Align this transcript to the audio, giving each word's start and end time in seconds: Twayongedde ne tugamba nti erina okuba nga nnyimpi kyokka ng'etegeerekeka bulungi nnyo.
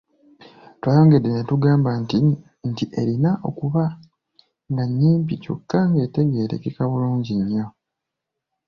Twayongedde 0.79 1.29
ne 1.31 1.41
tugamba 1.49 1.89
nti 2.71 2.85
erina 3.01 3.31
okuba 3.49 3.83
nga 4.71 4.83
nnyimpi 4.89 5.33
kyokka 5.43 5.79
ng'etegeerekeka 5.91 6.83
bulungi 6.91 7.33
nnyo. 7.41 7.65